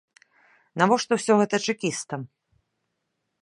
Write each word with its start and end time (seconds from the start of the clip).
Навошта 0.81 1.13
ўсё 1.19 1.33
гэта 1.41 1.55
чэкістам? 1.65 2.21